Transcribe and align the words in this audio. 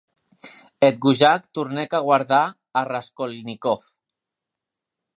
Eth 0.87 0.97
gojat 1.07 1.45
tornèc 1.59 1.95
a 1.97 2.01
guardar 2.07 2.41
a 2.81 2.85
Raskolnikov. 2.91 3.89